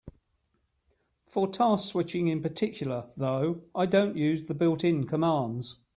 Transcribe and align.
For 1.27 1.47
task 1.47 1.89
switching 1.91 2.27
in 2.27 2.41
particular, 2.41 3.11
though, 3.15 3.61
I 3.75 3.85
don't 3.85 4.17
use 4.17 4.45
the 4.45 4.55
built-in 4.55 5.05
commands. 5.05 5.77